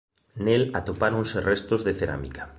Nel 0.45 0.63
atopáronse 0.79 1.37
restos 1.51 1.81
de 1.87 1.93
cerámica. 1.99 2.43